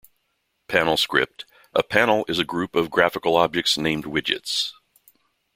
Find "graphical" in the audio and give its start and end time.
2.89-3.35